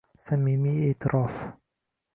Samimiy 0.27 0.81
e’tirof 0.89 1.35